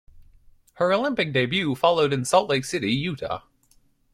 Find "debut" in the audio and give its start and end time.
1.31-1.75